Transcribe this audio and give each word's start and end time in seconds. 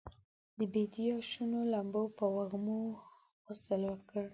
د 0.57 0.59
بیدیا 0.73 1.15
شنو 1.31 1.59
لمنو 1.71 2.03
په 2.17 2.25
وږمو 2.35 2.79
غسل 3.45 3.81
وکړ 3.87 4.23